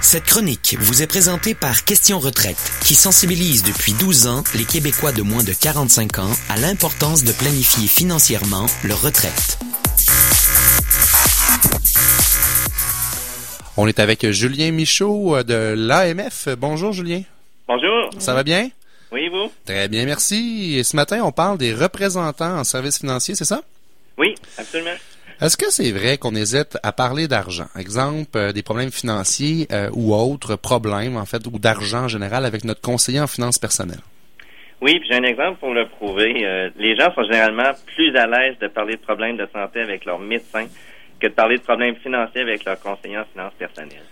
[0.00, 5.12] Cette chronique vous est présentée par Question Retraite, qui sensibilise depuis 12 ans les Québécois
[5.12, 9.58] de moins de 45 ans à l'importance de planifier financièrement leur retraite.
[13.76, 16.48] On est avec Julien Michaud euh, de l'AMF.
[16.56, 17.22] Bonjour Julien.
[17.66, 18.10] Bonjour.
[18.18, 18.70] Ça va bien?
[19.10, 19.50] Oui, vous?
[19.64, 20.76] Très bien, merci.
[20.78, 23.62] Et ce matin, on parle des représentants en services financiers, c'est ça?
[24.16, 24.96] Oui, absolument.
[25.40, 27.66] Est-ce que c'est vrai qu'on hésite à parler d'argent?
[27.78, 32.44] Exemple, euh, des problèmes financiers euh, ou autres problèmes, en fait, ou d'argent en général
[32.44, 34.02] avec notre conseiller en finances personnelles?
[34.80, 36.44] Oui, puis j'ai un exemple pour le prouver.
[36.44, 40.04] Euh, les gens sont généralement plus à l'aise de parler de problèmes de santé avec
[40.04, 40.66] leur médecin
[41.20, 44.06] que de parler de problèmes financiers avec leur conseiller en finances personnelles.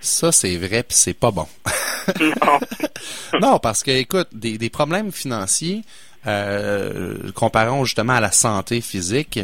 [0.00, 1.46] Ça, c'est vrai, puis c'est pas bon.
[2.20, 2.58] non.
[3.40, 5.82] non, parce que, écoute, des, des problèmes financiers,
[6.26, 9.40] euh, comparons justement à la santé physique,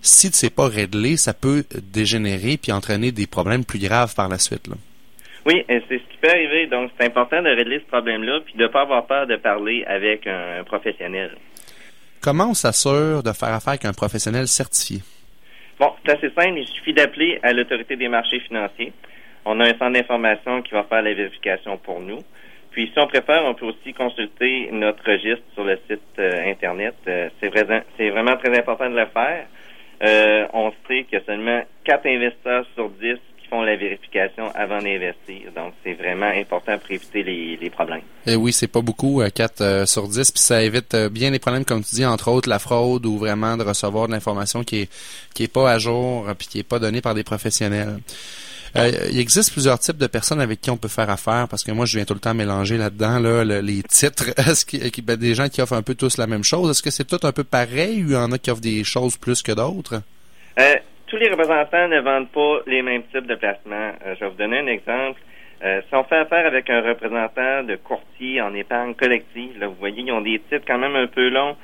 [0.00, 4.28] si tu sais pas réglé, ça peut dégénérer puis entraîner des problèmes plus graves par
[4.28, 4.66] la suite.
[4.66, 4.74] Là.
[5.44, 6.66] Oui, c'est ce qui peut arriver.
[6.66, 9.84] Donc, c'est important de régler ce problème-là puis de ne pas avoir peur de parler
[9.86, 11.36] avec un professionnel.
[12.20, 15.00] Comment on s'assure de faire affaire avec un professionnel certifié?
[15.80, 16.58] Bon, c'est assez simple.
[16.58, 18.92] Il suffit d'appeler à l'autorité des marchés financiers.
[19.44, 22.20] On a un centre d'information qui va faire la vérification pour nous.
[22.72, 26.94] Puis, si on préfère, on peut aussi consulter notre registre sur le site euh, Internet.
[27.06, 29.46] Euh, c'est, vraiment, très important de le faire.
[30.02, 34.50] Euh, on sait qu'il y a seulement 4 investisseurs sur 10 qui font la vérification
[34.54, 35.52] avant d'investir.
[35.54, 38.00] Donc, c'est vraiment important pour éviter les, les problèmes.
[38.26, 41.66] Et eh oui, c'est pas beaucoup, 4 sur 10, puis ça évite bien les problèmes,
[41.66, 44.92] comme tu dis, entre autres la fraude ou vraiment de recevoir de l'information qui est,
[45.34, 47.98] qui est pas à jour puis qui est pas donnée par des professionnels.
[48.74, 51.72] Euh, il existe plusieurs types de personnes avec qui on peut faire affaire parce que
[51.72, 54.30] moi, je viens tout le temps mélanger là-dedans là, les titres.
[54.38, 56.70] Est-ce qu'il y a des gens qui offrent un peu tous la même chose?
[56.70, 58.82] Est-ce que c'est tout un peu pareil ou il y en a qui offrent des
[58.82, 60.02] choses plus que d'autres?
[60.58, 60.74] Euh,
[61.06, 63.92] tous les représentants ne vendent pas les mêmes types de placements.
[64.06, 65.20] Euh, je vais vous donner un exemple.
[65.60, 70.02] si on fait affaire avec un représentant de courtier en épargne collective, là, vous voyez,
[70.02, 71.56] ils ont des titres quand même un peu longs.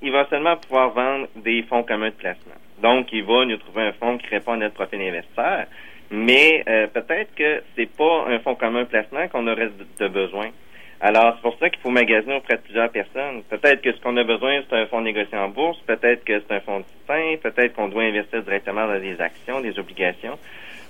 [0.00, 2.58] il va seulement pouvoir vendre des fonds communs de placement.
[2.82, 5.66] Donc, il va nous trouver un fonds qui répond à notre profil investisseur.
[6.12, 10.50] Mais euh, peut-être que c'est pas un fonds commun placement qu'on aurait de besoin.
[11.00, 13.42] Alors, c'est pour ça qu'il faut magasiner auprès de plusieurs personnes.
[13.48, 16.54] Peut-être que ce qu'on a besoin, c'est un fonds négocié en bourse, peut-être que c'est
[16.54, 20.38] un fonds distinct, peut-être qu'on doit investir directement dans des actions, des obligations.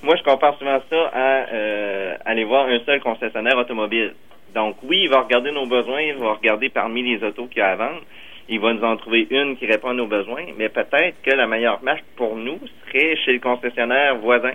[0.02, 4.14] Moi, je compare souvent ça à euh, aller voir un seul concessionnaire automobile.
[4.54, 7.62] Donc, oui, il va regarder nos besoins, il va regarder parmi les autos qu'il y
[7.62, 8.02] a à vendre,
[8.48, 11.46] il va nous en trouver une qui répond à nos besoins, mais peut-être que la
[11.46, 14.52] meilleure marque pour nous serait chez le concessionnaire voisin.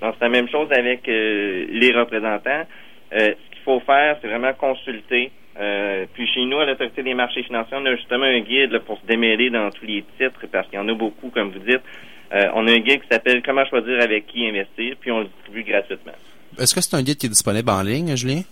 [0.00, 2.66] Donc, c'est la même chose avec euh, les représentants.
[3.12, 5.30] Euh, ce qu'il faut faire, c'est vraiment consulter.
[5.58, 9.00] Euh, puis chez nous, à l'autorité des marchés financiers, on a justement un guide pour
[9.00, 11.82] se démêler dans tous les titres, parce qu'il y en a beaucoup, comme vous dites.
[12.30, 15.62] on a un guide qui s'appelle Comment choisir avec qui investir, puis on le distribue
[15.62, 16.12] gratuitement.
[16.58, 18.42] Est-ce que c'est un guide qui est disponible en ligne, Julien?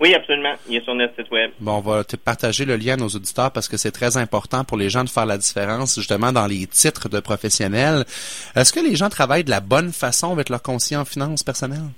[0.00, 0.54] Oui, absolument.
[0.68, 1.50] Il est sur notre site web.
[1.58, 4.62] Bon, on va te partager le lien à nos auditeurs parce que c'est très important
[4.62, 8.04] pour les gens de faire la différence justement dans les titres de professionnels.
[8.54, 11.90] Est-ce que les gens travaillent de la bonne façon avec leur conseiller en finances personnelles?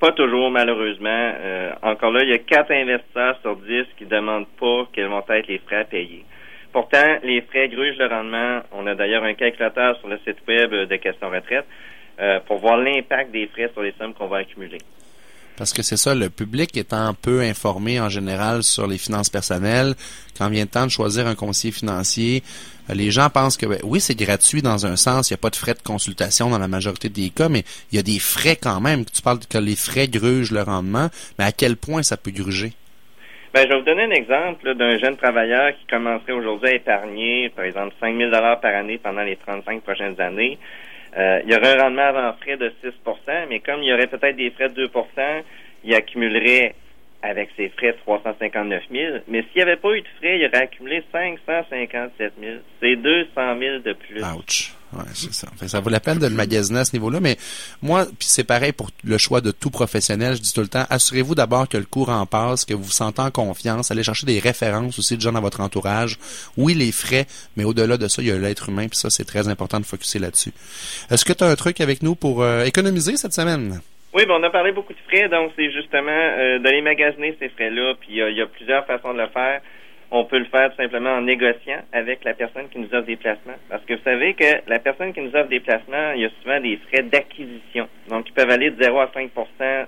[0.00, 1.32] Pas toujours, malheureusement.
[1.36, 5.22] Euh, encore là, il y a quatre investisseurs sur dix qui demandent pas quels vont
[5.28, 6.24] être les frais à payer.
[6.72, 8.60] Pourtant, les frais grugent le rendement.
[8.72, 11.66] On a d'ailleurs un calculateur sur le site web de Question Retraite
[12.20, 14.78] euh, pour voir l'impact des frais sur les sommes qu'on va accumuler.
[15.56, 19.94] Parce que c'est ça, le public étant peu informé en général sur les finances personnelles,
[20.36, 22.42] quand vient le temps de choisir un conseiller financier,
[22.90, 25.42] euh, les gens pensent que ben, oui, c'est gratuit dans un sens, il n'y a
[25.42, 28.18] pas de frais de consultation dans la majorité des cas, mais il y a des
[28.18, 29.04] frais quand même.
[29.04, 32.72] Tu parles que les frais grugent le rendement, mais à quel point ça peut gruger?
[33.54, 37.50] Ben, je vais vous donner un exemple d'un jeune travailleur qui commencerait aujourd'hui à épargner,
[37.50, 40.58] par exemple, 5 000 par année pendant les 35 prochaines années.
[41.16, 44.08] Euh, il y aurait un rendement avant frais de 6% mais comme il y aurait
[44.08, 45.42] peut-être des frais de 2%
[45.84, 46.74] il accumulerait
[47.24, 49.16] avec ses frais 359 000.
[49.28, 52.56] Mais s'il n'y avait pas eu de frais, il aurait accumulé 557 000.
[52.80, 54.22] C'est 200 000 de plus.
[54.22, 54.74] Ouch.
[54.92, 55.48] Ouais, c'est ça.
[55.66, 57.18] ça vaut la peine de le magasiner à ce niveau-là.
[57.20, 57.36] Mais
[57.82, 60.36] moi, puis c'est pareil pour le choix de tout professionnel.
[60.36, 63.22] Je dis tout le temps, assurez-vous d'abord que le courant passe, que vous vous sentez
[63.22, 63.90] en confiance.
[63.90, 66.18] Allez chercher des références aussi de gens dans votre entourage.
[66.56, 68.86] Oui, les frais, mais au-delà de ça, il y a l'être humain.
[68.86, 70.52] Puis ça, c'est très important de focuser là-dessus.
[71.10, 73.80] Est-ce que tu as un truc avec nous pour euh, économiser cette semaine?
[74.14, 77.48] Oui, ben on a parlé beaucoup de frais, donc c'est justement euh, d'aller magasiner ces
[77.48, 79.60] frais-là, puis il y, a plusieurs façons de le faire.
[80.12, 83.16] On peut le faire tout simplement en négociant avec la personne qui nous offre des
[83.16, 83.58] placements.
[83.68, 86.30] Parce que vous savez que la personne qui nous offre des placements, il y a
[86.40, 87.88] souvent des frais d'acquisition.
[88.08, 89.30] Donc, ils peuvent aller de 0 à 5%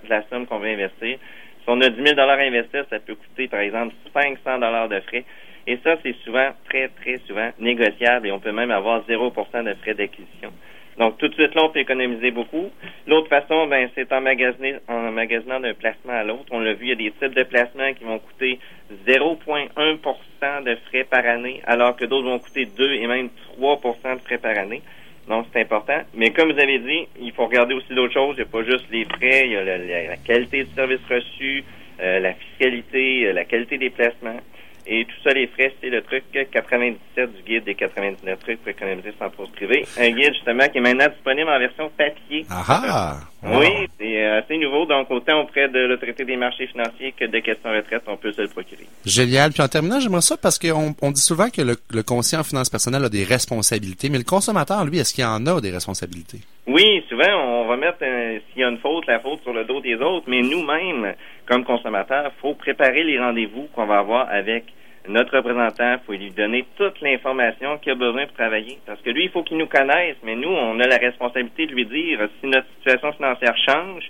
[0.03, 1.19] de la somme qu'on veut investir.
[1.19, 5.25] Si on a 10 000 à investir, ça peut coûter, par exemple, 500 de frais.
[5.69, 9.75] Et ça, c'est souvent, très, très souvent négociable et on peut même avoir 0% de
[9.75, 10.51] frais d'acquisition.
[10.99, 12.71] Donc, tout de suite, là, on peut économiser beaucoup.
[13.07, 16.47] L'autre façon, ben, c'est en, magasinant d'un placement à l'autre.
[16.51, 18.59] On l'a vu, il y a des types de placements qui vont coûter
[19.07, 23.29] 0,1% de frais par année, alors que d'autres vont coûter 2 et même
[23.61, 24.83] 3% de frais par année.
[25.29, 26.01] Donc, c'est important.
[26.15, 28.37] Mais comme vous avez dit, il faut regarder aussi d'autres choses.
[28.39, 29.65] Il n'y a pas juste les frais, il y a
[30.09, 31.65] la, qualité du service reçu,
[32.01, 34.41] euh, la fiscalité, euh, la qualité des placements.
[34.89, 38.69] Et tout ça, les frais, c'est le truc 97 du guide des 99 trucs pour
[38.69, 39.85] économiser sans pause privée.
[39.99, 42.47] Un guide, justement, qui est maintenant disponible en version papier.
[42.51, 43.59] Ah ah!
[43.59, 44.87] Oui, c'est assez nouveau.
[44.87, 48.43] Donc, autant auprès de l'autorité des marchés financiers que de questions retraite, on peut se
[48.43, 48.87] le procurer.
[49.05, 49.53] Génial.
[49.53, 52.45] Puis en terminant, j'aimerais ça parce qu'on on dit souvent que le, le conseiller en
[52.45, 56.39] finances personnelles a des responsabilités, mais le consommateur, lui, est-ce qu'il en a des responsabilités?
[56.67, 59.65] Oui, souvent, on va mettre, euh, s'il y a une faute, la faute sur le
[59.65, 61.15] dos des autres, mais nous-mêmes,
[61.47, 64.65] comme consommateurs, faut préparer les rendez-vous qu'on va avoir avec
[65.09, 68.79] notre représentant, il faut lui donner toute l'information qu'il a besoin pour travailler.
[68.87, 71.73] Parce que lui, il faut qu'il nous connaisse, mais nous, on a la responsabilité de
[71.73, 74.05] lui dire si notre situation financière change,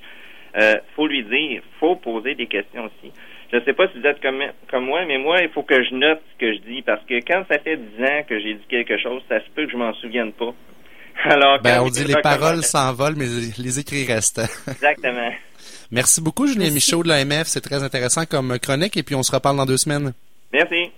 [0.57, 3.13] euh, faut lui dire, faut poser des questions aussi.
[3.53, 5.83] Je ne sais pas si vous êtes comme, comme moi, mais moi, il faut que
[5.83, 8.55] je note ce que je dis, parce que quand ça fait dix ans que j'ai
[8.55, 10.53] dit quelque chose, ça se peut que je m'en souvienne pas.
[11.25, 13.27] Alors, ben, on dit les paroles s'envolent, mais
[13.59, 14.43] les écrits restent.
[14.69, 15.31] Exactement.
[15.91, 17.47] Merci beaucoup, Julien Michaud de l'AMF.
[17.47, 20.13] C'est très intéressant comme chronique, et puis on se reparle dans deux semaines.
[20.53, 20.93] Merci.